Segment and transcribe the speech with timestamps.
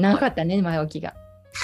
[0.00, 1.14] なかったね、前置きが。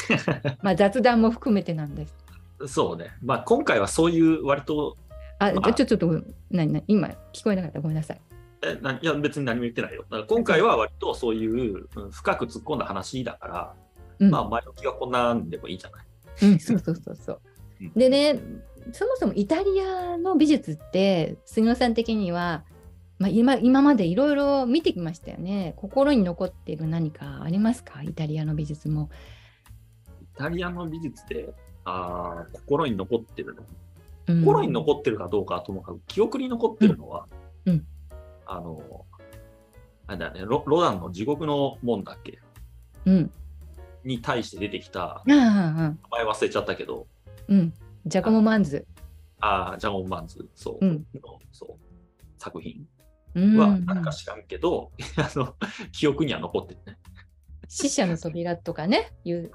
[0.62, 2.16] まあ雑談も含めてなんです。
[2.66, 3.10] そうね。
[3.22, 4.96] まあ今回はそういう割と、
[5.38, 6.06] あ、まあちょちょっと、
[6.50, 7.80] なになに今聞こえなかった？
[7.80, 8.20] ごめんなさい。
[8.64, 10.02] えないや別に何も言ってないよ。
[10.02, 13.74] だから今回は割とそういう、うん深く突っ込んだ話だから、
[14.20, 16.06] うん、まあ前置きがこんなんでもいいんじゃない
[16.42, 17.40] うん、そうそうそうそう
[17.80, 17.92] うん。
[17.94, 18.40] でね、
[18.92, 22.64] そもそもイタリアの美術って、杉野さん的には、
[23.22, 25.74] まあ、今今までいろいろ見てきましたよね。
[25.76, 28.02] 心に残っている何かありますか？
[28.02, 29.10] イタリアの美術も。
[30.20, 33.62] イタリアの美術で、あー心に残ってるの？
[34.26, 37.26] うん心に残ってるかどうかはともかく、記憶に残ってるのは、
[37.64, 37.86] うんうん
[38.44, 39.06] あの、
[40.08, 42.40] あれだよねロ、ロダンの地獄の門だっけ？
[43.04, 43.30] うん。
[44.04, 45.36] に対して出てきた、名
[46.10, 47.06] 前忘れちゃったけど、
[47.46, 47.58] うん。
[47.58, 47.74] うん。
[48.04, 48.84] ジャコモ・マンズ。
[49.38, 51.84] ああ、ジャゴン・マンズ、そう、うんのそう
[52.38, 52.84] 作品
[53.34, 55.54] うんは何か知らんけど、 あの
[55.92, 56.98] 記憶には残ってるね。
[57.68, 59.50] 死者の扉とかね、いう。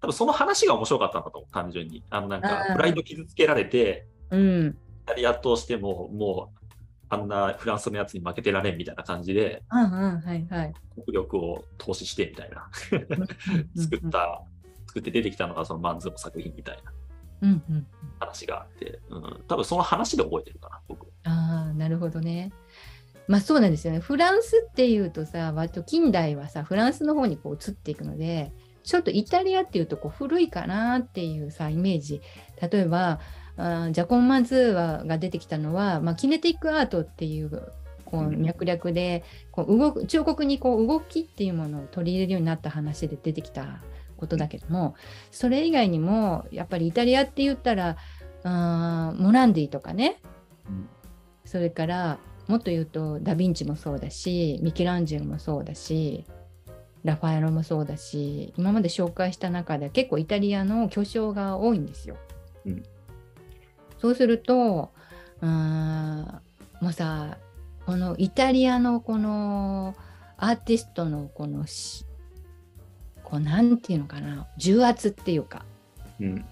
[0.00, 2.04] 多分その話が面白かったんだと思う、単純に。
[2.10, 4.66] あのなんかプライド傷つけられて、うん。
[4.68, 6.64] イタリアとしても、もう、
[7.08, 10.74] あんなフランスのやつに負けてられんみたいな感じで、うんうん、はいはい。
[11.04, 12.68] 国力を投資してみたいな、
[13.76, 14.42] 作うんった、
[14.86, 16.92] 作って出てきたのがそのマンズの作品みたいな。
[18.18, 21.06] 話があって、うん、多分その話で覚えてるかな、僕。
[21.24, 22.52] ああ、なるほどね。
[23.26, 24.00] まあそうなんですよね。
[24.00, 32.20] フランスっていうとさ、割と近代はさ、フランスの方にこう移っていくので、ちょっとイタリアっていうとこう古いかなっていうさ、イメージ。
[32.60, 33.20] 例えば、
[33.56, 37.72] あージャコン・マンズーワが出てきたのは、まあ、キネティックアートっていう
[38.04, 43.80] こううん脈略でこう動く彫刻にこう動きっていうものを取り入れるようになった話で出てきた
[44.16, 44.94] ことだけども
[45.30, 47.96] それ以外にもやっぱりイタリアって言ったら
[48.44, 50.33] あーモランディとかねうん
[51.54, 56.24] それからもっと言うとダ・ヴィンチもそうだしミケランジェロもそうだし
[57.04, 62.16] ラファエロもそうだし今まで紹介した中で結構イタリアの巨匠が多いんですよ。
[62.66, 62.82] うん
[63.98, 64.90] そうすると
[65.42, 66.40] うーん
[66.80, 67.38] もうさ
[67.86, 69.94] このイタリアのこの
[70.36, 72.04] アーティストのこのし
[73.22, 75.64] こうなんていうのかな重圧っていうか
[76.18, 76.44] うん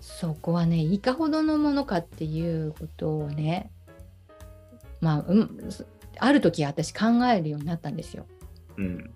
[0.00, 3.72] そこはねいかほどのものかっていうことをね
[5.00, 5.84] まあ、うん、そ
[6.18, 8.26] ある時私考えるようになったんですよ。
[8.76, 9.10] うん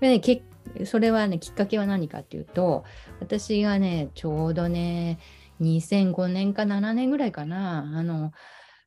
[0.00, 0.42] でね、け
[0.84, 2.84] それはねきっかけは何かっていうと
[3.20, 5.18] 私がねちょうどね
[5.60, 8.32] 2005年か7年ぐらいかなあの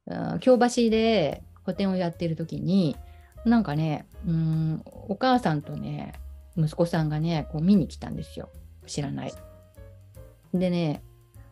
[0.09, 2.97] あ京橋で個展をやってる時に
[3.46, 6.13] なんかねうんお母さんとね
[6.57, 8.50] 息子さんがねこう見に来たんですよ
[8.85, 9.34] 知らない。
[10.53, 11.02] でね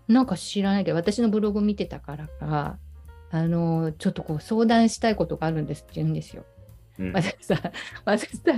[0.09, 2.77] なんか知らないけど私のブログ見てたからか
[3.33, 6.45] あのちょっとこう相談したいことがあるんですって言うんですよ。
[6.99, 7.59] うん私さ、
[8.05, 8.51] 私さ、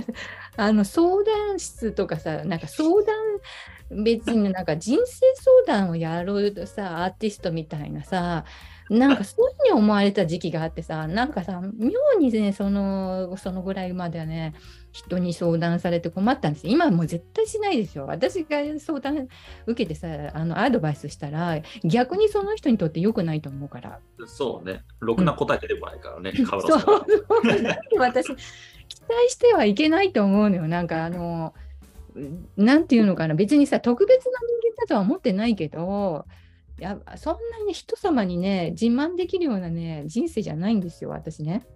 [0.58, 3.02] あの相談室とかさ、なんか相
[3.90, 5.20] 談、別になんか人生
[5.66, 8.44] 相談をやるさ、アーティストみたいなさ、
[8.88, 14.54] なんかそういうふうに思われた時期があってさ、なんかさ、妙にね、その、そのぐらいまではね、
[14.92, 16.72] 人に相談されて困ったんですよ。
[16.72, 18.06] 今はもう絶対しないですよ。
[18.06, 19.28] 私が相談
[19.66, 24.00] 受けてさ、あのアドバイスしたら、逆にその人にとって良くないと思うから。
[24.26, 27.06] そうね、ろくな答え出てこないからね、カウそうロスは。
[27.98, 28.34] 私
[28.88, 31.54] 期待してはいけないと思うのよなんかあの
[32.56, 36.45] なんていうのかな別にさ特別な人間だとは思ってないけどい
[36.82, 41.66] やそんなに人様にね自慢できるようなね人生じゃないんですよ私ね。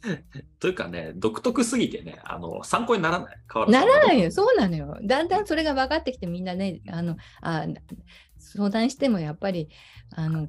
[0.60, 3.36] というかね、独特すぎてね、あの参考にならない。
[3.46, 4.30] カウロスはならないよ。
[4.30, 4.96] そうなのよ。
[5.02, 7.66] だんだんそれが分かってきてみんなねあのあ
[8.38, 9.68] 相談してもやっぱり
[10.14, 10.48] あの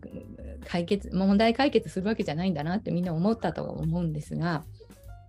[0.65, 4.63] 解決問題解決するわけじゃないんだなってみんな思ったと思うんですが。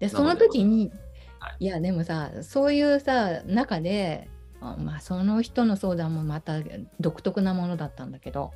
[0.00, 0.90] でその時に
[1.38, 1.64] はい。
[1.64, 6.54] いやでもさそういうさ中であまあその人の相談もまた
[7.00, 8.52] 独特なものだったんだけど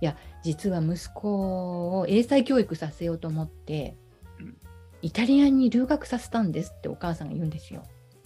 [0.00, 3.96] いや実は息子を英才教育させようと思って
[4.40, 4.56] うん。
[5.02, 7.84] イタリアに留学させたんですってお母さんが言うんですよ。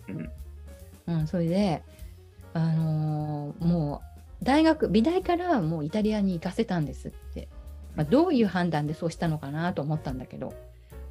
[0.09, 0.31] うん。
[1.07, 1.83] うん、それで、
[2.55, 4.13] あのーもう
[4.45, 7.49] 大学美大からもうイタリアに行かせたんですって、
[7.95, 10.53] まあ、どういう判断でそうしたのかなと思ったんだけど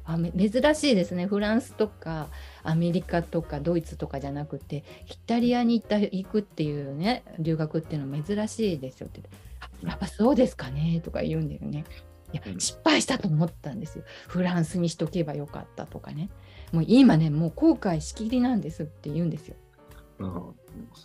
[0.04, 1.26] あめ珍しいですね。
[1.26, 2.28] フランスとか
[2.64, 9.20] アメリカとかドイツとかじゃなくてイタリアに行った行くっていうね留学っていうのは珍しいですよって
[9.60, 11.84] あやっぱそうですかねとか言うんだよね。
[12.32, 14.04] いやうん失敗したと思ったんですよ。
[14.26, 16.30] フランスにしとけばよかったとかね。
[16.72, 19.56] もう今ね、もう後悔しきりなんですって言うんですよ。
[20.18, 20.34] うん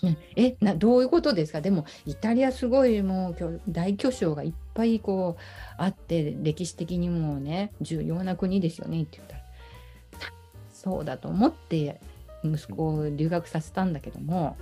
[0.03, 1.59] うん、えなどういうことですか？
[1.59, 5.41] でもイタリアすごいもう大巨匠がいっぱいこう
[5.77, 9.36] あって歴史的にもね重要な国ですよねって言ったら
[10.77, 11.99] そうだと思って
[12.43, 14.57] 息子を留学させたんだけども、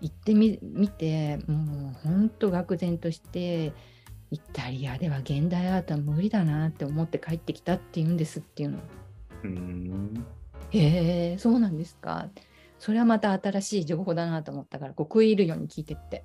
[0.00, 3.72] 行ってみ見てもう本当愕然として
[4.30, 8.78] イタリアでは現代アートは無理だなって思って帰ってきたって言うんですっていうの。
[9.44, 10.26] うん。
[10.70, 12.28] へえそうなんですか。
[12.78, 16.24] それはまた新しい情報だなと思ったからこう食い入るように聞いてって。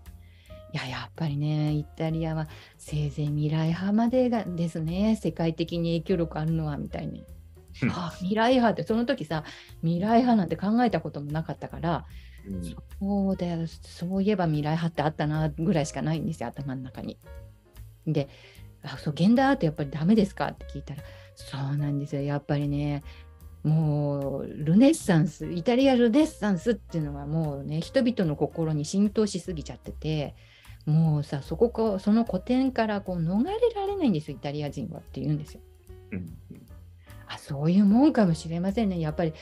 [0.71, 2.47] いややっぱりねイタリアは
[2.77, 7.25] せいぜい未来派までがですね世界的に影響力あるのはみたいに。
[7.83, 9.43] うんあ未来派ってその時さ
[9.81, 12.05] 未来派なんて考えたこともなかったから
[12.47, 17.17] うんそうだよそういえば未来派ってあったなぐらいしかないんですよ頭の中に。
[18.07, 18.27] で
[18.83, 21.03] あそう現代アートやっぱりダメですかって聞いたら
[21.35, 23.03] そうなんですよやっぱりね
[23.63, 30.35] もうルネッサンスイタリアルネッサンスっていうのはもうね人々の心に浸透しすぎちゃってて
[30.85, 35.61] もうさそこかその古典からこう逃れられないんですよイタリア人はって言うんですよ。
[36.11, 36.37] うん
[37.29, 38.99] あそういうもんかもしれませんね。
[38.99, 39.33] やっぱり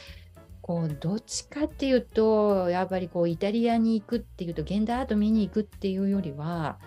[0.62, 6.78] こうどっちかっていうとやっぱりこうイタリアに行くっていうと現代アート見に行くっていうよりは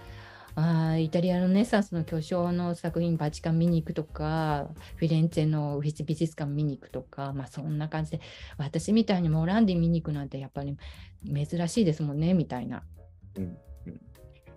[0.54, 8.20] あイタリアのネッサンスの巨匠の作品バチカン見に行くとかフィレンツェのウィス美術館見に行くとかまあそんな感じで
[8.58, 10.76] 私みたいにモランディ見に行くなんてやっぱり
[11.24, 12.82] 珍しいですもんねみたいな。
[13.36, 13.56] うん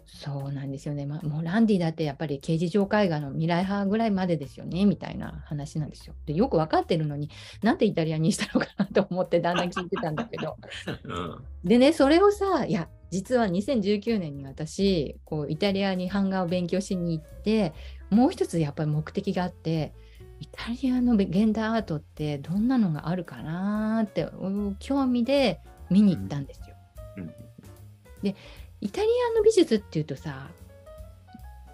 [0.06, 6.14] そうなんですよね、まあ、モランディだってやっぱり刑事上絵画の未来派ぐらいまでですよねみたいな話なんですよ。
[6.26, 7.30] でよく分かってるのに
[7.62, 10.58] なんでイタリアにしたのかなと思ってだんだん聞いてたんだけど。
[11.04, 11.44] うん。
[11.64, 17.74] でねそれをさいや実は2019年に私こうイタリアに版画を勉強しに行って
[18.10, 19.94] もう一つやっぱり目的があって
[20.40, 26.76] イタリアの現代アートってどんなのがあるかなってうん興味で見に行ったんですよ。
[27.18, 27.34] うん
[28.84, 30.48] イタリアの美術っていうとさ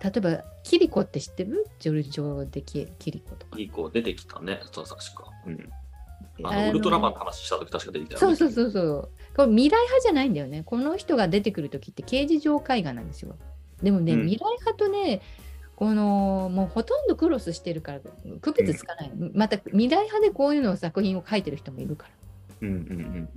[0.01, 1.67] 例えばキリコって知ってる？
[1.79, 3.59] ジョルジョ・デ・キキリコとか。
[3.59, 5.29] いい子出てきたね、そう確か。
[5.45, 5.69] うん。
[6.43, 8.37] ああののウルトラマンの話した時確か出てきたよね。
[8.37, 9.09] そうそうそうそう。
[9.35, 10.63] これ未来派じゃないんだよね。
[10.63, 13.35] この人が出てくるときって刑事上絵画なんですよ。
[13.83, 15.21] でもね、うん未来派とね、
[15.75, 17.99] このもうほとんどクロスしてるから
[18.39, 19.11] 区別つかない。
[19.33, 22.07] また未来派でこういうのを作品を描いてる人もいるか
[22.61, 22.67] ら。
[22.69, 23.29] うんうんうん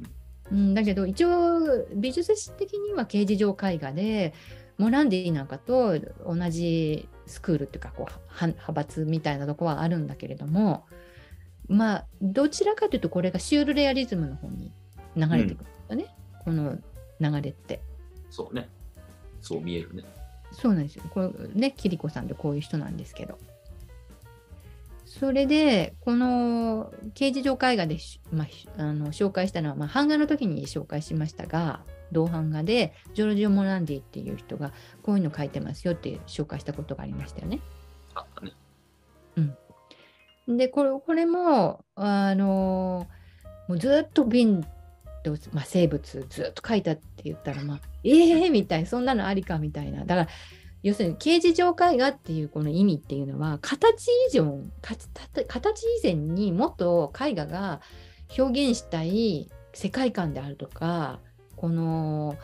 [0.52, 4.34] うん、だけど一応美術史的には刑事上絵画で
[4.78, 10.84] モランディなんかと同じスクールっていうかこうは派閥みたいなとこはあるんだけれども
[11.68, 14.72] まあどちらかというとこれがシュールレアリズムの方に
[15.16, 16.06] 流れてくるんだね、
[16.44, 16.76] この
[17.20, 17.80] 流れって。
[18.30, 18.68] そうね。
[19.40, 20.04] そう見えるね。
[20.52, 21.04] そうなんですよ。
[21.10, 23.38] これね、キリコさんってこういう人なんですけど。
[25.18, 28.44] それで、この刑事上絵画でし、ま
[28.78, 34.72] あ、あの紹介したのは、まあ、版画の時に紹介しましたが、銅版画でジョルジオ・モランディっていう人が
[35.02, 37.60] こういうの書いてますよって紹介したことがありましたよね。
[38.14, 38.52] あったね。
[40.48, 43.06] で、これこれも、あの
[43.68, 44.62] もうずっと瓶
[45.22, 50.06] と、まあ、生物ずっと書いたって言ったら、まあ、ええー、みたいな、そんなのありかみたいな。
[50.06, 50.28] だから、
[50.82, 54.60] 要するに刑事上絵画っていうこの意味っていうのは、形以上、
[55.46, 57.80] 形以前にもっと絵画が
[58.36, 61.20] 表現したい世界観であるとか、
[61.56, 62.36] この、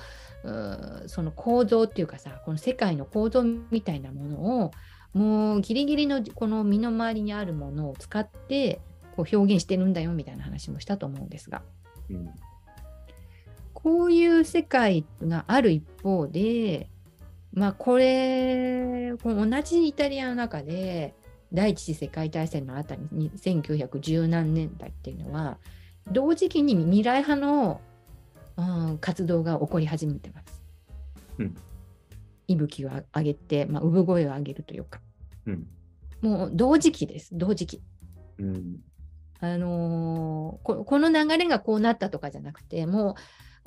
[0.44, 4.70] うその構造っていうかさ、この世界の構造みたいなものを、
[5.12, 8.80] もうギリギリのこの身の回りにあるものを使って
[9.16, 11.62] こう表現してるんだよみたいな話もしたと思うんですが
[12.10, 12.30] うん。
[13.72, 16.90] こういう世界がある一方で
[17.58, 21.14] まあこれ同じイタリアの中で
[21.52, 25.58] 第一次世界大戦のあたりに1910何年代っていうのは
[26.10, 27.80] 同時期に未来派の、
[28.56, 30.62] うん、活動が起こり始めてます。
[31.38, 31.56] うん
[32.48, 35.00] 息吹を上げて、まあ、産声を上げるというか、
[35.46, 35.66] うん。
[36.22, 37.82] もう同時期です、同時期。
[38.38, 38.76] うん。
[39.40, 43.14] あのーここの流れがこうなったとかじゃなくて、もう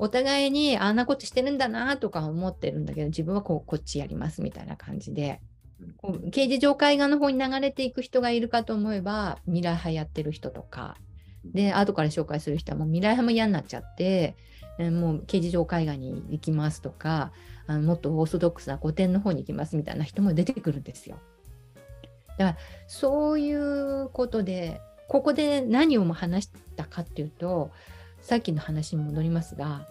[0.02, 5.42] お互いにあんなことしてるんだなとか思ってるんだけど、自分はこうこっちやりますみたいな感じで。
[5.80, 10.98] うん、こう刑事上絵画の方に流れていく人がいるかと思えば、未来派やってる人とか、
[11.46, 14.36] で、後から紹介する人はもう未来派も嫌になっちゃって、
[14.80, 17.32] えーもう刑事上絵画に行きますとか、
[17.68, 21.20] あのもっとオーソドックスな古典の方に行きますみたいな人も出てくるんですよ。
[22.40, 27.70] だからそういうことで、ここで何をも話したかっていうと、
[28.22, 29.88] さっきの話に戻りますが、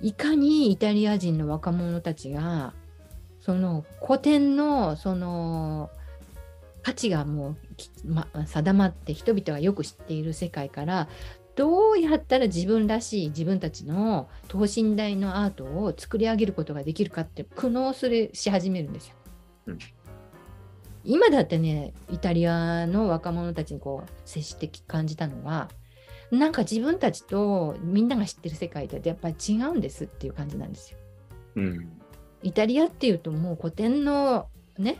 [0.00, 2.74] いかにイタリア人の若者たちが、
[3.40, 5.90] その古典のその
[6.82, 11.08] 価値がもうき、ま、定まって人々がよく知っている世界から
[11.54, 19.14] どうやったら自分らしい自分たちの等身大のアートを作り上げることができるかって苦悩するし始めるんですよ。
[19.66, 19.78] うん
[21.04, 25.68] 今だってねイタリアの若者たちにこう接して感じたのは
[26.32, 30.98] なんか自分たちとみんなが知ってる世界とやっぱり違うんですっていう感じなんですよ。
[31.56, 31.92] うん。
[32.42, 34.48] イタリアっていうともう古典の
[34.78, 34.98] ね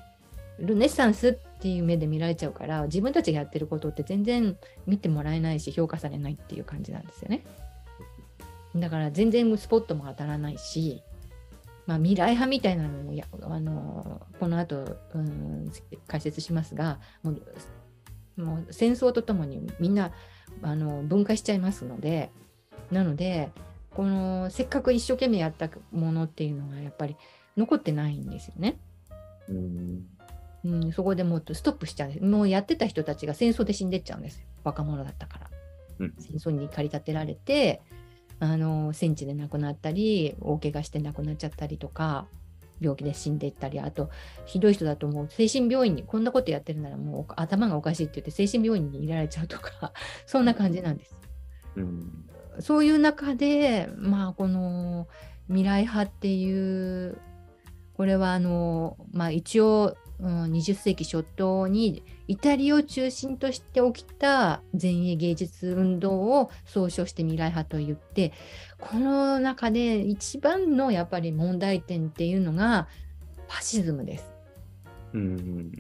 [0.58, 7.44] ルネッサンスっていう目で見られちゃうから自分たちがやってることって全然見てもらえないし評価されないっていう感じなんですよね。
[8.76, 11.02] だから全然スポットも当たらないし、
[11.86, 15.72] まあ、未来派みたいなのもやあのこの後、うん、
[16.06, 17.42] 解説しますがもう
[18.36, 20.12] もう戦争とともにみんな
[20.62, 22.30] あの分解しちゃいますので
[22.90, 23.50] なので
[23.94, 27.16] このせっかく一生懸命やったものっていうのがやっぱり
[27.56, 28.78] 残ってないんですよね。
[29.48, 30.06] うん。
[30.64, 32.24] うん、そこでもうストップしちゃう。
[32.24, 34.46] もうやってた人たちが戦争で死んでっちゃうんですよ。
[34.64, 35.50] 若者だったから。
[35.98, 37.82] うん戦争に駆り立てられて、
[38.40, 42.26] あの戦地で亡くなったり、大怪我して亡くなっちゃったりとか、
[42.82, 44.10] 病気で死んでいったり、あと、
[44.44, 49.92] ひどい人だともう精神病院に、こんなことやってるならもう頭がおかしいって言って精神病院に入れられちゃうとか、
[50.26, 51.16] そんな感じなんです。
[51.76, 52.24] うん。
[52.60, 55.08] そういう中で、まあ、この
[55.46, 57.18] 未来派っていう、
[57.94, 68.32] これはあの、まあ、一応、うん、20世紀初頭にイタリアを中心として起きた前衛芸術運動を総称して未来派と言って、
[68.78, 72.86] この中で一番のやっぱり問題点っていうのが
[73.48, 74.32] ファシズムです。
[75.12, 75.72] うん。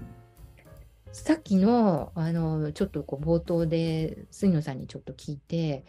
[1.12, 5.84] さっきのあのちょっとこう冒頭で杉野さんにちょっと聞いて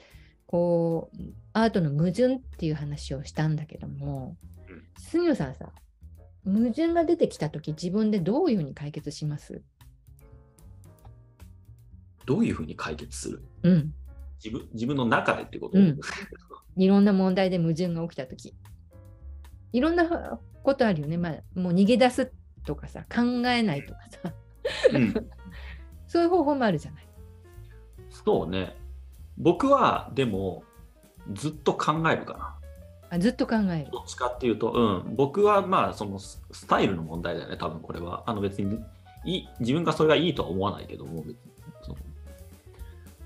[0.45, 1.17] こう
[1.53, 4.37] アートの矛盾っていう話をしたんだけども、
[4.69, 5.71] うん杉野さんさ
[6.45, 9.61] 矛盾が出てきた時自分でどういうふうに解決します？
[12.25, 13.43] どういうふうに解決する？
[13.63, 13.93] うん。
[14.43, 15.99] 自分自分の中でってこと、うん。
[16.75, 18.53] いろんな問題で矛盾が起きた時。
[19.71, 22.31] いろんなことあるよね、まあ、もう逃げ出す
[22.65, 24.33] とかさ考えないとかさ。
[24.93, 25.13] うん。
[26.07, 27.07] そういう方法もあるじゃない。
[28.09, 28.75] そうね。
[29.37, 30.63] 僕は、でも、
[31.33, 32.59] ずっと考えるかな。
[33.13, 33.91] あずっと考える。
[33.91, 38.23] どっちかっていうと、うん、僕はまあ、そのススタイルの問題だよね、多分これは。
[38.25, 38.79] あの別に
[39.23, 41.23] いい、自分がそれがいいとは思わないけども、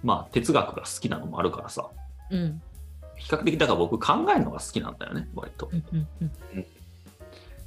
[0.03, 1.89] まあ、哲学が好きなのもあるからさ、
[2.29, 2.61] うん
[3.15, 5.71] 比較的だから僕考えるのが好きなんだよね、割と。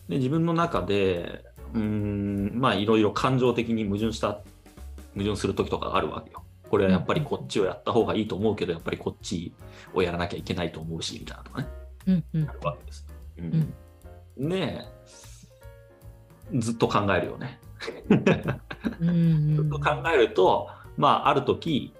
[0.09, 4.41] で、自分の中で、うーん、まあ、いろいろ感情的に矛盾した、
[5.15, 6.45] 矛盾する時とかがあるわけよ。
[6.71, 9.53] これはやっぱりこっちをやった方がいいと思うけど、やっぱりこっち
[9.93, 11.69] をやらなきゃいけないと思うし、みたいなとかね。
[12.33, 13.07] うんうんあるわけです。
[13.39, 13.75] うん
[14.37, 14.87] ね
[16.53, 17.61] え、ずっと考えるよね。
[19.01, 21.95] うんうんずっと考えると、まあ、ある時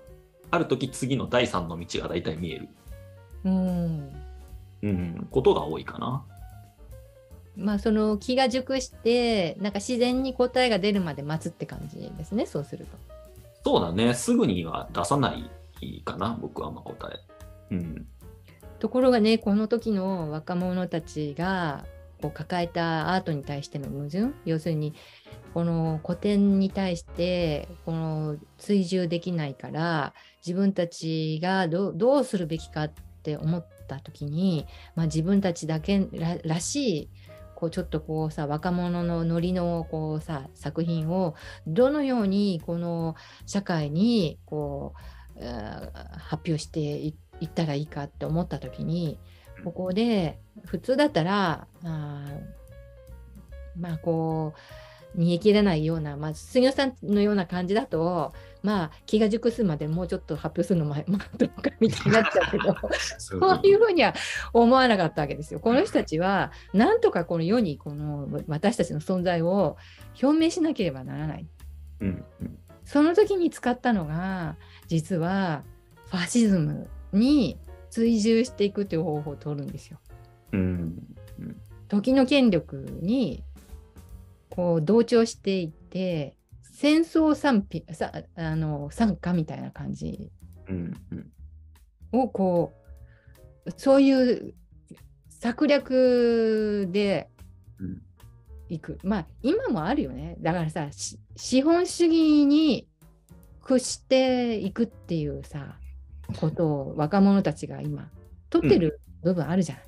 [0.51, 2.69] ある時次の第三の道が大体見える、
[3.45, 4.13] うん
[4.83, 6.25] うん、ことが多いかな。
[7.57, 12.97] まあその気が熟してなんか自然に答えが出るまで待つって感じですねそうすると。
[13.63, 17.13] そうだね、すぐには出さないかな、僕はあんま答
[17.71, 17.75] え。
[17.75, 18.07] うん。
[18.81, 21.85] ところがねこの時の若者たちが
[22.21, 24.95] こう抱えたアートに対しての矛盾要するに
[25.55, 36.07] この古典に対してこの追従できないから自分たちがどうするべきかって思った時に、まあ、自分たちだけ
[36.45, 37.11] らしい
[37.55, 41.35] こうちょっとこうさ若者のノリのこうさ作品を
[41.67, 45.01] どのようにこの社会にこう、
[45.43, 49.19] 発表していいったらいいかって思った時に
[49.65, 54.61] ここで普通だったらあーまあこう
[55.15, 58.33] 煮え切らないような、まあ、杉野さんのような感じだと
[58.63, 62.77] まあ気が熟すまでもうちょっと発表するのも まあどうかみたいになっちゃうけど
[63.19, 64.15] そういうふうには
[64.53, 65.61] 思わなかったわけですよ。
[65.61, 69.77] この人たちはなんとかこの世にこの私たちの存在を
[70.23, 71.47] 表明しなければならない。
[72.01, 72.59] うんうん。
[72.85, 74.57] その時に使ったのが
[74.87, 75.65] 実は
[76.11, 77.59] ファシズムに
[77.91, 79.99] 追従していくという方法を取るんですよ。
[80.53, 81.17] うん
[81.89, 83.43] 時の権力に
[84.49, 90.31] こう同調していって戦争賛否さあの参加みたいな感じ
[92.13, 92.73] をこ
[93.67, 94.55] うそういう
[95.29, 97.29] 策略で
[98.69, 100.89] いくまあ今もあるよねだからさ
[101.37, 102.89] 資本主義に
[103.63, 105.77] 屈していくっていうさ
[106.33, 108.09] ことを若者たちが今
[108.51, 109.85] 取ってる部分あるじゃない、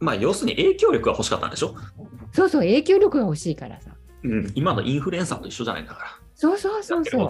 [0.00, 1.74] まあ、要するに影響力が欲しかったんでしょ、
[2.32, 3.90] そうそう影響力が欲しいからさ。
[4.24, 7.28] うん、今のインフルエンサーと一緒じゃないんだかそうそうそうそう。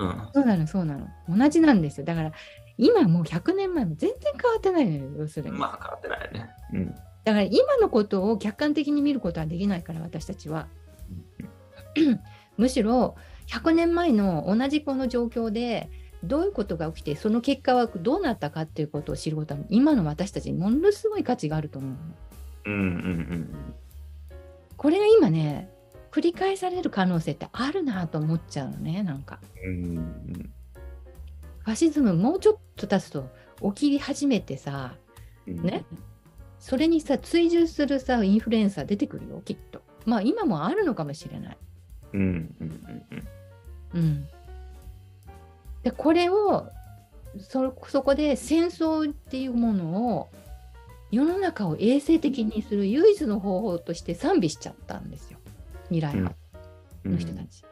[0.00, 0.28] うん。
[0.32, 1.08] そうなのそうなの。
[1.28, 2.06] 同じなんですよ。
[2.06, 2.32] だから
[2.78, 6.50] 今もう100年前も全然変わってないのよ要するに、まあ変わってないよね。
[6.72, 6.94] うん。
[7.24, 10.68] だから今のことを客観的に見ることはできないから私たちは。
[12.56, 13.16] むしろ
[13.48, 15.90] 100年前の同じこの状況で
[16.24, 21.96] どういうことが起きてその結果はどうなったかっていうことを知ることは今の私たちにものすごい価値があると思うの。
[22.64, 22.88] うんうんう
[23.34, 23.74] ん
[24.76, 25.70] これが今ね
[26.10, 29.38] 繰り返される可能性ってあるなと思っちゃうのねなんか。
[29.64, 30.50] うんうん
[31.64, 33.28] ファシズムもうちょっと経つと
[33.74, 34.96] 起き始めてさ
[35.46, 35.84] うんね
[36.58, 39.82] それにさ追従するさインフルエンサー出てくるよきっと。
[40.04, 41.56] まあ今もあるのかもしれない。
[42.12, 43.02] うんうんうん
[43.94, 44.28] うんうん、
[45.82, 46.68] でこれを
[47.40, 50.28] そそこで戦争っていうものを
[51.10, 55.38] 世の中を衛生的にする唯一の方法として賛美しちゃったんですよ。
[55.90, 56.36] 未来派
[57.04, 57.64] の人たち。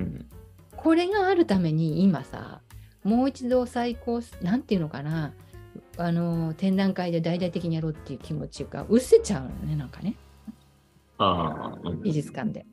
[0.00, 0.26] うん。
[0.76, 2.60] これがあるために今さ
[3.02, 5.32] もう一度再考すなんていうのかな
[5.96, 10.14] あの展覧会で大々的にやろうっていう気持ちが失せちゃうのねなんかね。
[12.02, 12.64] 美術館で。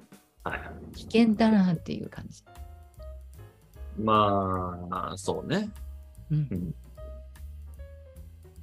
[0.43, 0.95] はい。
[0.95, 2.43] 危険だなっていう感じ。
[3.97, 5.69] まあ、そうね。
[6.31, 6.47] うん。
[6.51, 6.75] うん。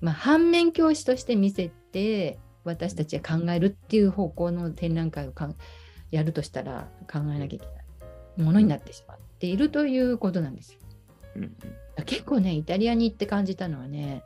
[0.01, 5.57] まあ、反面教師として見せて私たちが考えるっていう方向の展覧会をかん
[6.11, 7.83] やるとしたら考えなきゃいけない。
[8.43, 10.81] ものになってしまっているということなんですよ。
[11.37, 11.57] うん
[12.07, 14.25] 結構ねイタリアに行って感じたのはね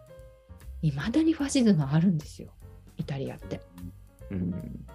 [0.82, 2.50] いまだにファシズムあるんですよ。
[2.96, 3.60] イタリアって。
[4.30, 4.86] うん。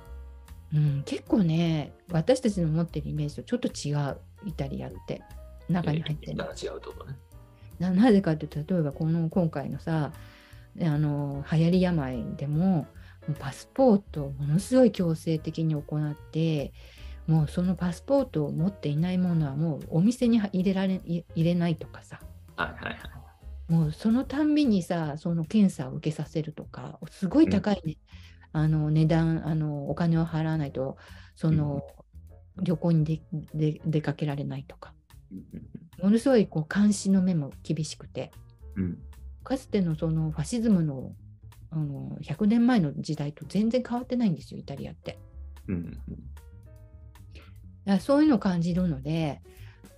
[0.73, 4.17] うん、結構ね私たちの持ってるイメージとちょっと違う。
[4.47, 5.21] イタリアって
[5.71, 6.37] 中に入ってる。
[7.79, 10.11] ななぜかというと例えばこの今回のさ
[10.79, 12.85] あの流行り病でも
[13.39, 16.73] パスポートをものすごい強制的に行って
[17.27, 22.19] もうそのパスポートを持っていないものはもうお店に入れられい入れないとかさ。
[22.55, 22.97] はいはいは
[23.69, 23.71] い。
[23.71, 27.97] もうそのたんびにさその検査を受けさせるとかすごい高いね、
[28.51, 30.97] あの値段あのお金を払わないと
[31.35, 31.81] その、
[32.61, 33.21] 旅行にで
[33.53, 34.93] で出かけられないとか。
[34.93, 35.00] うん
[36.01, 38.31] ものすごいこう監視の目も厳しくて。
[38.75, 38.97] うん。
[39.43, 41.13] かつてのそのファシズムの
[41.71, 45.17] あの100年前の時代と全然変わってないんですよイタリアって。
[45.67, 45.91] うんうん
[47.85, 49.41] だからそういうのを感じるので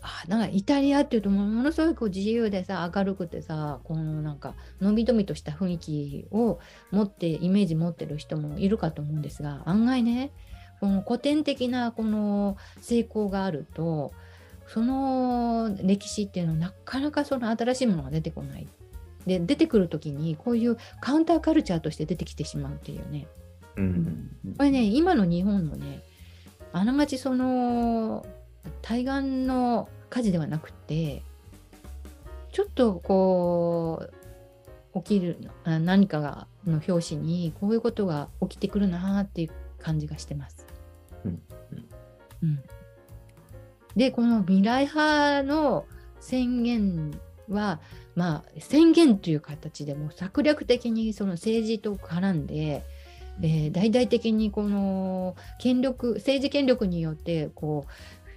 [0.02, 6.60] あなんかイタリアっていうとものすごいこう自由でさ明るくてさこのなんかのびのびとした雰囲気を
[6.91, 10.32] 持ってイメージ持ってる人もいるかと思うんですが案外ね
[10.82, 14.13] この古典的なこの成功があると
[14.67, 18.67] その歴史っていうのはなかなかその新しいものが出てこない。
[19.26, 23.28] で出てくる時にこういうカウンターカルチャーとして出てきてしまうっていうね。
[23.78, 24.32] うん。
[24.58, 26.04] これね今の日本のね
[26.73, 28.26] あながちその
[28.82, 31.23] 対岸の火事ではなくて
[32.52, 34.08] ちょっとこ
[34.93, 39.49] う起きるあ何かがの表紙にこういうことが起きてくるなっていう
[39.80, 40.65] 感じがしてます。
[41.26, 41.41] うん。
[42.43, 42.60] うん
[43.95, 45.86] でこの未来派の
[46.19, 47.12] 宣言
[47.49, 47.79] は
[48.15, 52.84] まあ宣言という形でも策略的にその政治と絡んで、
[53.41, 57.86] えー大々的にこの権力政治権力によってこ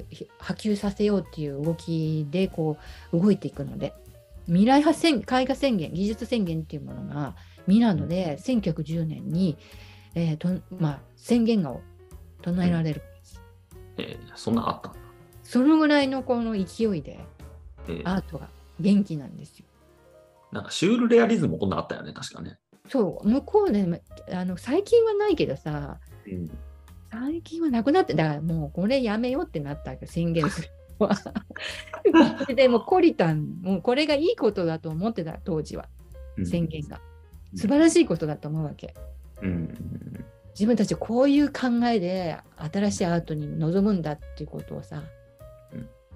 [0.00, 2.78] うひ波及させようっていう動きでこ
[3.12, 3.94] う動いていくので
[4.46, 7.34] 未来派宣絵画宣言技術宣言っていうものが
[7.66, 9.58] ミラノで1910年に、
[10.14, 11.76] えーとまあ、宣言が
[12.42, 13.02] 唱えられる、
[13.98, 15.05] えーそんなあった。
[15.46, 17.20] そのぐらいのこの勢いで
[17.88, 18.48] えーアートが
[18.80, 19.66] 元気なんですよ。
[20.52, 22.58] なんかシュールレアリズムもこんなあったよね、確かね。
[22.88, 23.28] そう。
[23.28, 26.50] 向こうであの最近はないけどさうん。
[27.10, 30.68] 最近はなくなってだからもうこれやめようってなったわけ宣言する
[32.54, 35.88] でもコリタンもうこれがいいことだと思ってた当時は。
[36.36, 36.46] うん。
[36.46, 37.00] 宣言が。
[37.54, 38.94] 素晴らしいことだと思うわけ。
[39.42, 39.74] うん。
[40.54, 45.02] 自分たちこういう考えで新しいアートに臨むんだっていうことをさ、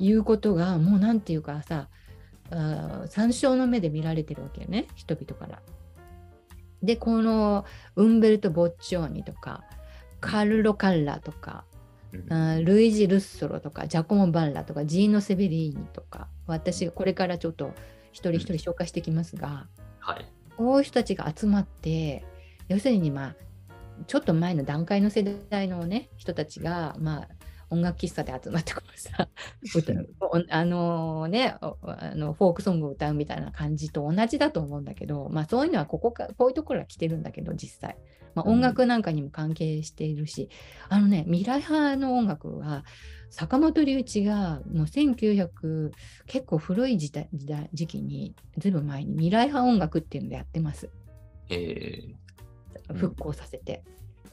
[0.00, 1.88] うん言うことがもうなんていうかさ
[3.08, 5.62] 参照の目で見られてるわけよね人々から。
[6.82, 9.64] でこのウンベルト・ボッチョーニとか
[10.20, 11.64] カルロ・カッラとか
[12.12, 17.72] うんルイージ・ルッソロとかジャコモ・バンラとかジーノ・セベリーニとか私がこれからちょっと
[18.12, 19.68] 一人一人紹介していきますが、
[20.00, 20.26] はい。
[20.56, 22.24] こういう人たちが集まって
[22.68, 23.36] 要するにまあ
[24.06, 27.28] ちょっと前の段階の世代のね人たちがまあ
[27.70, 29.28] 音楽喫茶で集まってこうさ
[29.74, 37.96] 歌うおあのねおあのフォークソングを歌うみたいな感じと同じだと思うんだけどまあそういうのはここかこういうところが来てるんだけど実際、
[38.34, 38.54] まあ、うん。
[38.54, 40.48] 音楽なんかにも関係しているし、
[40.88, 42.84] あのね未来派の音楽は
[43.30, 45.92] 坂本龍一がもう1900
[46.26, 50.90] 結構古い時代時代時期にずいぶん前に未来派音楽っていうのでやってます。
[51.48, 52.20] えうん
[52.96, 53.82] 復興させて、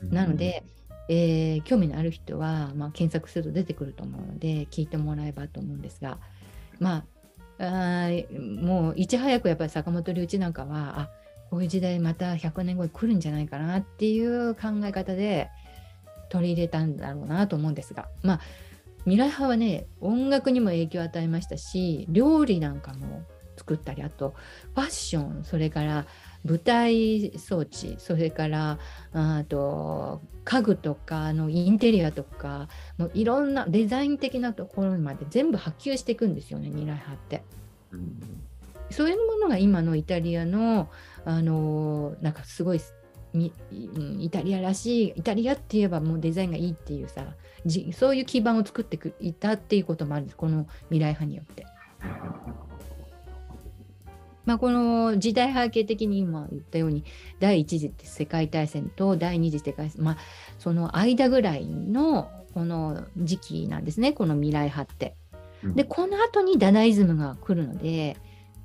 [0.03, 0.63] ーなので、
[1.09, 6.17] えー興味のある人は、まあ、検索すると出てくると思うので聞いてもらえばと思うんですが
[6.79, 7.03] まあ
[7.59, 8.09] あ
[8.61, 11.09] もういち早くやっぱり坂本龍一なんかはあ
[11.49, 15.49] こういう時代また100年後に来るんじゃないかなっていう考え方で
[16.29, 18.39] 取り入れたんだろうなと思うんですがまあ
[19.05, 23.23] 未来派はね音楽にも影響を与えましたし料理なんかも
[23.55, 24.35] 作ったりあと
[24.75, 26.05] ファッションそれから
[26.45, 28.79] 舞台装置それから
[29.13, 37.43] あと家具とかのインテリアとかもういろんなデザイン的なところまで全部波及していくんですよね未来派って。
[37.91, 38.47] うん
[38.89, 40.89] そういうものが今のイタリアの、
[41.25, 42.79] あのなんかすごい
[43.33, 47.25] イタリアらしいイタリアって言えばもうデザインがいいっていうさ
[47.93, 51.65] そういう基盤を作っていたっていうこともあるんですこの未来派によって。
[54.47, 57.03] まあ、この時代背景的に今言ったように
[57.41, 60.17] 第一次世界大戦と第二次世界大戦、まあ、
[60.57, 65.15] その間ぐらいのこの時期なんですねこの未来派って。
[65.75, 68.15] でこの後にダダイズムが来るので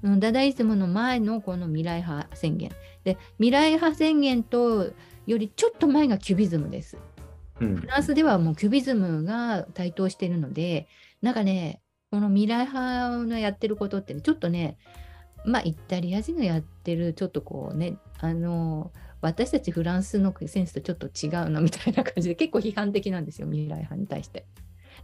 [0.05, 2.71] ダダイズムの前のこの未来派宣言
[3.03, 4.93] で未来派宣言と
[5.27, 6.99] よりちょっと前がキュビズムです。
[7.61, 10.87] うん、フランスではもうキュビズムが台頭しているので
[11.23, 11.81] なんかね
[12.13, 14.77] この未来派のやってることって、ね、ちょっとね
[15.45, 24.47] まあイタリア人がやってるちょっとこうねあの私たちフランスのセンスとちょっと違うのみたいな感じで結構批判的なんですよ未来派に対して。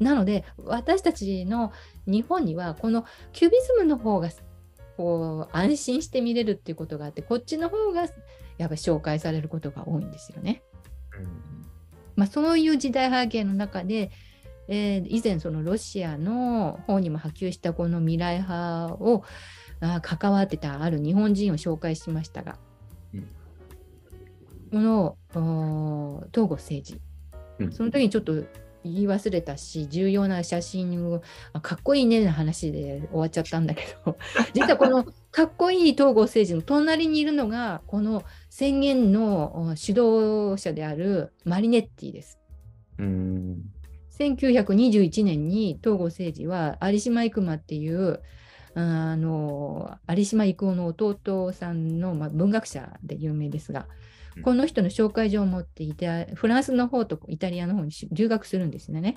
[0.01, 1.73] なので私たちの
[2.07, 4.29] 日本にはこのキュビズムの方が
[4.97, 8.09] こう安心して見れるっていうことがあってこっちの方がやっ
[8.69, 10.63] ぱり紹介されることが多いんですよね。
[11.19, 11.69] うん
[12.19, 14.11] まあ、そういう時代背景の中で、
[14.67, 19.27] えー、以前そのロシアの方にも波及したこの未来派をあ
[20.03, 22.57] 関わってたある日本人を紹介しましたが、
[23.15, 23.29] うん、
[24.73, 25.17] この
[26.33, 27.01] 東郷政治、
[27.59, 28.45] うん、その時にちょっと
[28.85, 31.23] 言い忘れたし重要な写真を
[31.63, 34.17] かっこいいねの話で終わっちゃったんだけど。
[34.55, 42.39] 実はこのかっこいい東郷政治の隣にいるのがこの宣言の主導者であるマリネッティです。
[42.99, 43.63] うん。
[44.19, 48.21] 1921年に東郷政治は有島生馬っていう
[48.81, 53.89] あの有島郁夫の弟さんの、まあ、文学者で有名ですが、
[54.45, 59.17] この人の紹介状を持っていて、フランスの方とイタリアの方に留学するんですよね。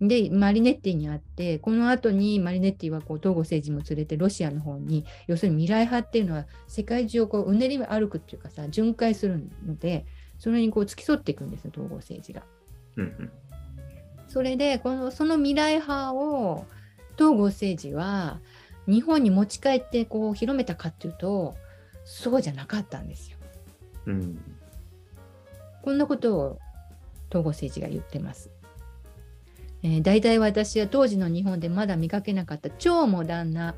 [0.00, 10.06] で、マリネッティに会って、この後にマリネッティはこう東郷政治も連れてロシアの方に、要するに未来派っていうのは世界中をこううねり歩くっていうかさ、巡回するので、
[10.38, 12.44] それにこう付き添っていくんですよ、東郷政治が。
[14.28, 16.64] それでこの、その未来派を
[17.16, 18.40] 東郷政治は
[18.86, 21.54] 日本に持ち帰ってこう広めたかっていうと、
[22.04, 23.38] そうじゃなかったんですよ。
[24.06, 24.40] うん、
[25.82, 26.58] こんなことを
[27.28, 28.50] 東郷政治が言ってます。
[29.84, 33.74] えー、大体私は当時の日本でまだ見かけなかった超モダンな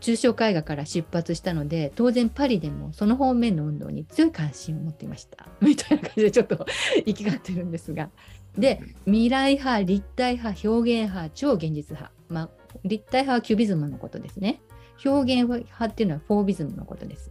[0.00, 5.46] 抽象絵画から出発したので当然パリでもその方面の運動に強い関心を持っていました。
[5.60, 6.66] みたいな感じでちょっと
[7.04, 8.10] 生きがってるんですが。
[8.58, 12.48] で未来派立体派表現派超現実派、まあ、
[12.84, 14.60] 立体派はキュビズムのことですね
[15.04, 17.30] 表現派っていうのはフォービズムのことです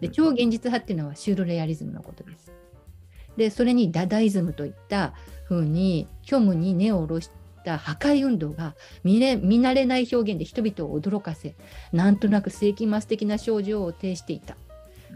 [0.00, 2.52] で超現実派っていうのはシュールレアリズムのことです。
[3.36, 5.12] でそれにダダイズムといった
[5.44, 7.30] ふうに虚無に根を下ろし
[7.64, 11.56] た破壊運動が見れ見慣れない表現で人々を驚かせ
[11.92, 14.56] なんとなく世紀末的な症状を呈していた。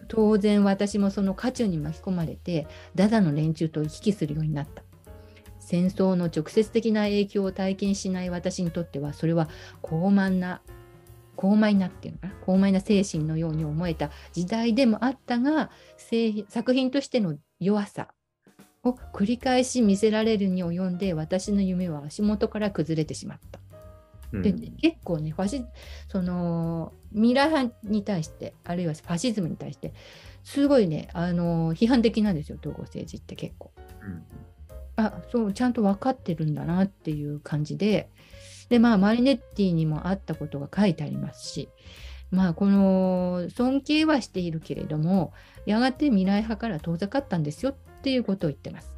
[0.06, 4.82] 当然私もその渦中に巻き込まれてダダの連中と行き来するようになった。
[5.68, 9.50] 戦争の直接的な影響を体験しない私にとってはそれは
[9.83, 10.62] 高慢な
[11.37, 12.35] 高邁なっていうのかな？
[12.40, 15.70] 高邁な精神のように思えた時代でもあったが
[16.48, 18.09] 作品としての弱さ
[18.83, 23.61] を繰り返し見せられるに及んで私の夢は足元から崩れてしまった。
[24.33, 25.64] うん、で結構ねファシ
[26.11, 29.92] その未来派に対してあるいはファシズムに対して
[30.44, 33.70] すごいねあの批判的なんですよ統合政治って結構。
[34.02, 34.24] うん、
[34.98, 38.11] あそうちゃんと分かってるんだなっていう感じで
[38.68, 41.68] で、まあ、マリネッティにもあったことが書いてありますし、
[42.30, 45.32] まあ、この尊敬はしているけれども、
[45.64, 48.92] やがて未来派から遠ざかったんですよっていうことを言ってます。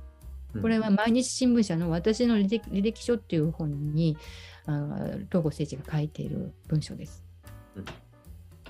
[0.60, 4.16] これは毎日新聞社の私の履歴書っていう本に、
[4.66, 7.24] 東郷政治が書いている文章です。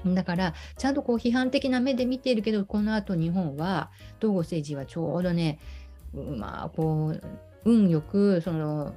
[0.04, 5.58] だから、ちゃんとこう批判的な目で見ているけど、この後日本は、東郷政治はちょうどね、
[6.12, 7.22] まあ、こう、
[7.64, 8.94] 運よく、その、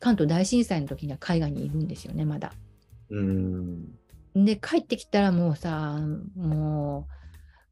[0.00, 2.52] 関東大震災の時には海外にいるんですよね、まだ。
[3.10, 3.84] うん
[4.34, 5.98] で、帰ってきたらもうさ、
[6.34, 7.12] もう、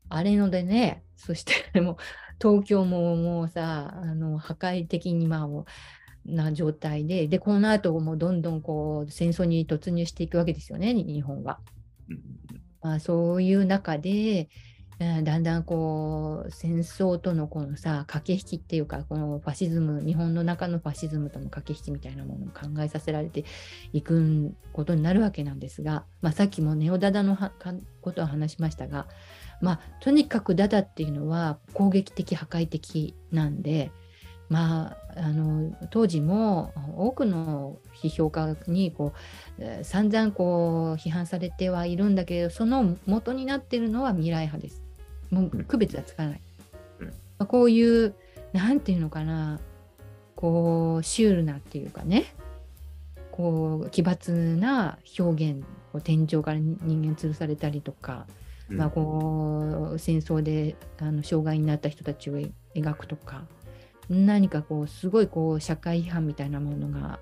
[0.09, 1.97] あれのでね、そして もう
[2.41, 5.65] 東京ももうさ、あの破壊的にまあ
[6.25, 11.61] な状態で、で、この後もどんどんこう戦争に突入していくわけですよね、日本は。
[12.81, 14.49] まあ、そういう中で、
[15.23, 23.45] だんだんこう戦争とのこのさ駆け引きっていうかこのファシズム日本の中のファシズムとの駆け引きみたいなものを考えさせられて
[23.93, 27.37] いくことになるわけなんですが、まあ、さっきもネオダダの
[28.01, 29.07] ことを話しましたが、
[29.61, 33.91] まあ、とにかくダダっていうのは攻撃的破壊的なんで
[34.53, 39.15] まあ、あの当時も多くの批評家にこ
[39.59, 44.82] う、散々こう批判されてはいるんだけどその元になっているのは未来派です。
[45.33, 46.41] もう区別がつかない。
[47.01, 48.15] うんまあ、こういう
[48.53, 49.59] 何て言うのかな
[50.37, 52.35] こうシュールなっていうかね
[53.31, 58.27] こう奇抜な表現こう天井から人間吊るされたりとか、
[58.71, 62.39] うん、まあ、こう戦争であの障害になった人たちを
[62.75, 63.43] 描くとか。
[64.11, 67.21] 何かこうすごいこう社会批判みたいなものが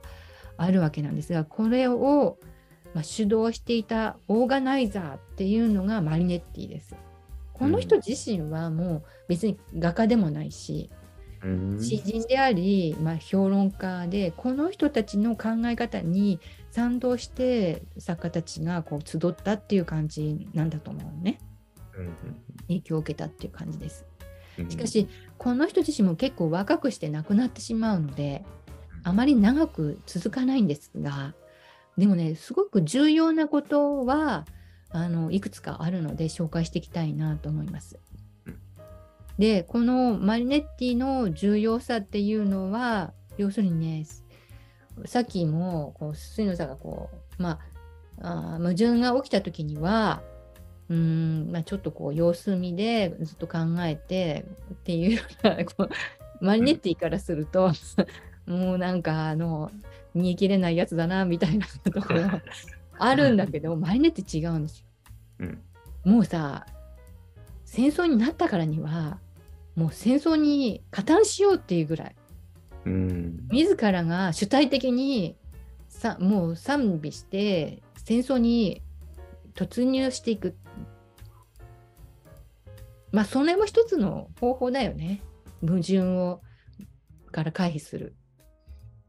[0.56, 2.38] あるわけなんですがこれを、
[2.94, 6.94] まあ、主導していたオーガナイザーっていうのがマリネッティです。
[7.60, 10.88] この人自身はもう別に画家でもないし、
[11.44, 21.38] うん、詩人であり、まあ、評論家でこの人たちの考え方に賛同して作家たちがこう集ったっていう感じなんだと思うね。
[21.98, 22.16] うん、
[22.68, 24.06] 影響を受けたっていう感じです。
[24.70, 28.42] しかしこの人自身も結構若くして亡くなってしまうので
[29.02, 31.34] あまり長く続かないんですが
[31.98, 34.46] でもねすごく重要なことは
[34.90, 37.98] あのいくつかあるので紹介していきたいなと思います。
[39.38, 44.06] でこのマリネッティの重要さっていうのは要するにね
[45.06, 47.58] さっきもこう水野さんがこうま
[48.20, 50.20] あ矛盾が起きた時には
[50.90, 57.72] うん、まあ、ちょっとこう様子見でずっと考えてっていうようなこうマリネッティからすると
[58.46, 59.70] もうなんかあの
[60.14, 62.22] 煮え切れないやつだなみたいなところ
[63.02, 64.86] あるんだけどマリネッティ違うんですよ。
[65.40, 65.62] うん、
[66.04, 66.66] もうさ
[67.64, 69.18] 戦争になったからには
[69.74, 72.16] もう戦争に加担しようっていうぐらい、
[72.84, 75.36] うん、自らが主体的に
[75.88, 78.82] さもう賛美して戦争に
[79.54, 80.56] 突入していく。
[83.12, 85.22] まあそれも一つの方法だよね。
[85.62, 86.42] 矛盾を
[87.32, 88.14] から回避する。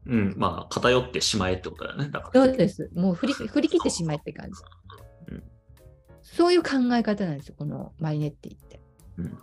[0.06, 2.10] うん、まあ偏ってしまえってことだよね。
[2.10, 2.90] だからそうです。
[2.94, 4.52] もう振り振り切ってしまえって感じ。
[5.32, 5.42] うん、
[6.22, 8.80] そういう考え方なんですよ、このマイネッティって。
[9.18, 9.38] うん、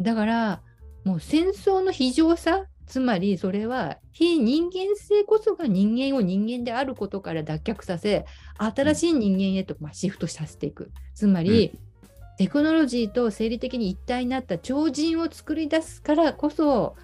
[0.00, 0.62] だから、
[1.04, 8.24] もう戦争の非常さ、つまりそれは非人間性こそが人間を人間であることから脱却させ、
[8.56, 10.90] 新しい人間へとまシフトさせていく。
[11.14, 11.92] つまり、うん
[12.38, 16.96] テクノロジーと生理的に一体になった超人を作り出すからこそ、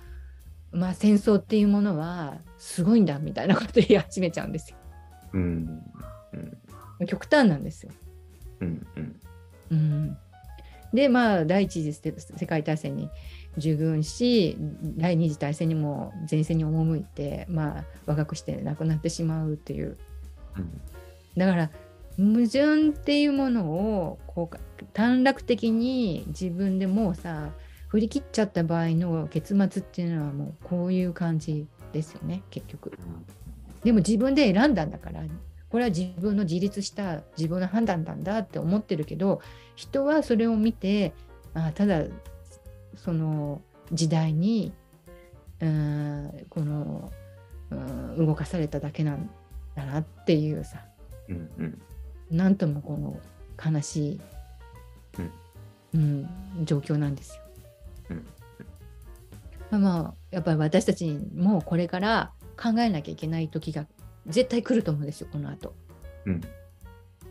[0.72, 4.76] まあ、戦争っていうものはすごいんだみたいなことを言い始めちゃうんですよ。
[5.33, 5.83] うん、
[7.00, 7.92] うん、極端なんですよ。
[8.61, 9.20] うんうん
[9.70, 10.18] うん、
[10.92, 13.11] でまあ第一次世界大戦に
[13.57, 14.57] 従軍し
[14.96, 19.96] 第二次大戦にも前線に赴いて、まあ、若くして亡くなってしまうっていう。
[20.57, 20.81] うん、
[21.37, 21.70] だから
[22.16, 24.59] 矛盾っていうものをこう
[24.92, 27.50] 短絡的に自分でもうさ
[27.88, 32.92] 振り切っちゃった場合の結末っていうのはもうこういう感じですよね結局。
[33.83, 35.22] でも自分で選んだんだから
[35.70, 39.40] これは自分の自立した自分の判断なんだって思ってるけど
[39.77, 41.12] 人はそれを見て
[41.55, 42.05] あただ
[42.96, 44.72] その時代に
[45.61, 47.12] うんこの
[47.70, 49.31] うん動かされただけなん
[49.74, 50.85] だなっていうさ、
[51.29, 51.83] うんうん、
[52.31, 53.20] なんともこの
[53.72, 54.20] 悲しい、
[55.94, 57.47] うん、うん、状況なんですよ。
[58.11, 63.87] うん、まあやっぱり私たちもこれから考えなきゃいけない時が
[64.27, 65.75] 絶対来ると思うんですよこの後、
[66.27, 66.40] うん、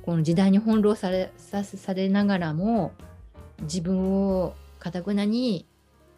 [0.03, 2.93] この時代に翻弄されさされながらも
[3.61, 5.67] 自分をかたくなに、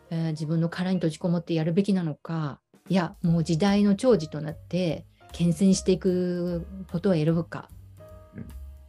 [0.10, 7.70] えー、自分の殻に閉じこもってやるべきなのかいやもう時代の寵児となって牽制していくことを選ぶか。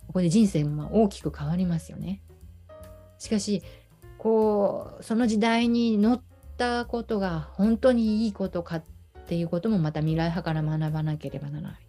[0.07, 2.21] ここで人生も大きく変わりますよね。
[3.19, 3.63] しかし
[4.21, 6.23] こうその時代に乗っ
[6.59, 8.85] たことが本当にいいことかっ
[9.27, 11.81] ていうこともまた未来派から学ばなければならない。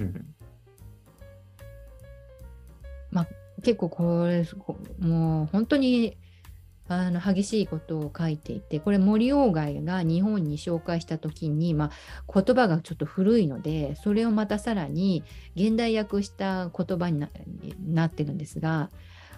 [0.00, 0.34] うん、
[3.12, 3.28] まあ
[3.62, 4.44] 結構これ
[4.98, 6.16] もう本当に
[6.88, 11.92] あの激しいことを書いていてこれ森鴎外が日本に紹介した時に、ま
[12.26, 15.22] あ、言葉がちょっと古いのでそれをまたさらに
[15.54, 17.24] 現代訳した言葉に
[17.86, 18.90] なってるんですが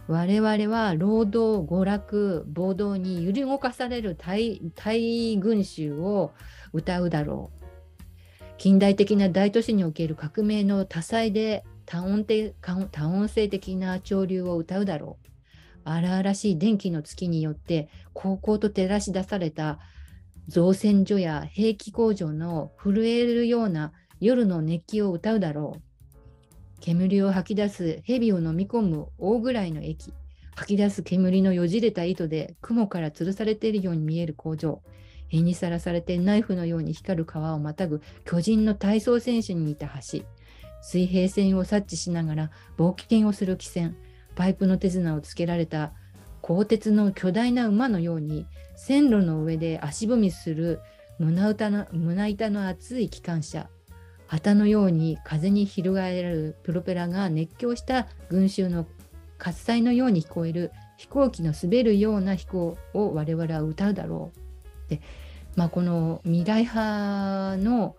[0.08, 4.60] 我々は労働娯楽暴動に揺り動かされる大
[5.38, 6.32] 群衆を
[6.72, 7.62] 歌うだろう
[8.58, 15.28] 近代的な大都市における革命の多彩で多音多音性的な潮流を歌うだろう。
[15.84, 19.80] 荒々しい電気の月によって高校と照らし出された
[20.46, 25.82] 造船所や兵器工場の震えるような夜の熱気を歌うだろう。
[26.82, 30.12] 煙を吐き出す蛇を飲み込む大ぐらいの駅。
[30.56, 34.82] 吐き出す煙のよじれた糸で雲から吊るされているように見える工場。
[35.28, 40.24] 火にさらされてナイフのように光る川をまたぐ巨人の体操選手に似た橋。
[40.82, 43.96] 水平線を察知しながら冒険をする汽船。
[44.34, 45.92] パイプの手綱をつけられた
[46.40, 50.80] 鋼鉄の巨大な馬のように線路の上で足踏みする
[51.20, 53.68] 胸板の胸板の厚い機関車
[54.32, 58.86] 旗のように風に翻るプロペラが熱狂した群衆の
[59.36, 64.32] 喝采のように聞こえる飛行機の滑るような飛行を我々は歌うだろ
[64.86, 64.88] う。
[64.88, 65.02] で、
[65.54, 67.94] まあ、この未来派の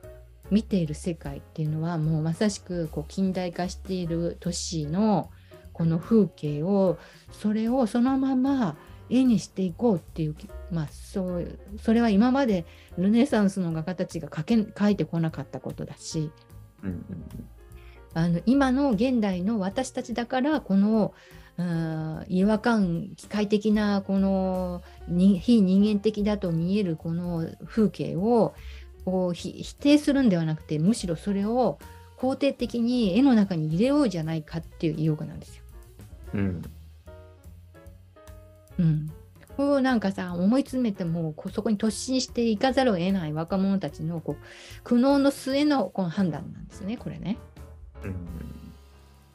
[0.50, 5.30] 見ている世界っていうのはもうまさしくこう近代化している都市の
[5.72, 6.98] この風景を
[7.32, 8.76] それをそのまま
[9.13, 10.36] 絵にしていこうっていう、
[10.71, 12.65] まあ、そうそれは今まで
[12.97, 16.32] ルネサンスの画家たちが描け描いてこなかったことだし、
[16.84, 17.06] うんうん、
[18.15, 21.13] あの今の現代の私たちだからこの
[22.28, 28.56] 違和感機械的なこの非人間的だと見えるこの風景を
[29.06, 31.78] こう否定するんではなくてむしろそれを
[32.17, 35.63] 肯定的に絵の中に入れようじゃないかっていう意欲なんですよ。
[36.36, 36.62] うん。
[38.79, 39.12] うん。
[39.55, 47.38] こうなんかさ思い詰めてもそこに突進していかざるを得ない若者たちのこう苦悩の末のこの判断なんですねこれね。
[48.03, 48.62] うん